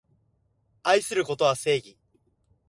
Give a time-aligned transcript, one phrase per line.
[0.81, 1.95] 愛することは正義